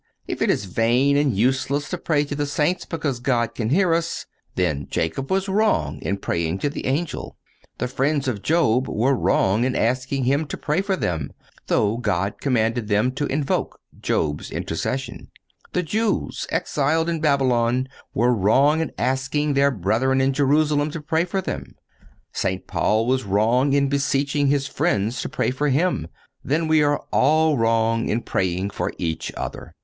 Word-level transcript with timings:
If 0.27 0.41
it 0.41 0.49
is 0.49 0.65
vain 0.65 1.15
and 1.15 1.37
useless 1.37 1.87
to 1.91 1.97
pray 1.99 2.23
to 2.25 2.33
the 2.33 2.47
saints 2.47 2.85
because 2.85 3.19
God 3.19 3.53
can 3.53 3.69
hear 3.69 3.93
us, 3.93 4.25
then 4.55 4.87
Jacob 4.89 5.29
was 5.29 5.47
wrong 5.47 5.99
in 6.01 6.17
praying 6.17 6.57
to 6.65 6.71
the 6.71 6.87
angel; 6.87 7.37
the 7.77 7.87
friends 7.87 8.27
of 8.27 8.41
Job 8.41 8.87
were 8.87 9.13
wrong 9.13 9.63
in 9.63 9.75
asking 9.75 10.23
him 10.23 10.47
to 10.47 10.57
pray 10.57 10.81
for 10.81 10.95
them, 10.95 11.29
though 11.67 11.97
God 11.97 12.41
commanded 12.41 12.87
them 12.87 13.11
to 13.11 13.27
invoke 13.27 13.79
Job's 14.01 14.49
intercession; 14.49 15.27
the 15.71 15.83
Jews 15.83 16.47
exiled 16.49 17.07
in 17.07 17.19
Babylon 17.21 17.87
were 18.15 18.33
wrong 18.33 18.79
in 18.81 18.91
asking 18.97 19.53
their 19.53 19.69
brethren 19.69 20.19
in 20.19 20.33
Jerusalem 20.33 20.89
to 20.89 20.99
pray 21.01 21.25
for 21.25 21.41
them; 21.41 21.75
St. 22.33 22.65
Paul 22.65 23.05
was 23.05 23.23
wrong 23.23 23.73
in 23.73 23.87
beseeching 23.87 24.47
his 24.47 24.65
friends 24.65 25.21
to 25.21 25.29
pray 25.29 25.51
for 25.51 25.69
him; 25.69 26.07
then 26.43 26.67
we 26.67 26.81
are 26.81 27.05
all 27.11 27.55
wrong 27.55 28.09
in 28.09 28.23
praying 28.23 28.71
for 28.71 28.91
each 28.97 29.31
other. 29.37 29.75